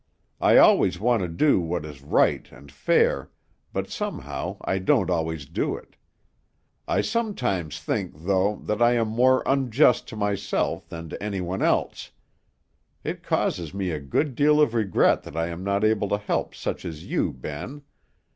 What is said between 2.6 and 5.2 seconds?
fair, but somehow I don't